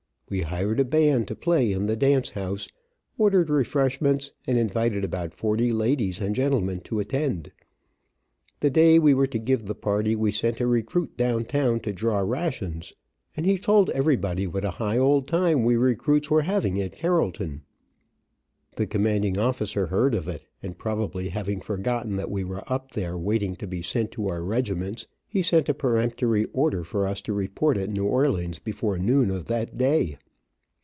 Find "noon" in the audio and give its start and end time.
28.97-29.31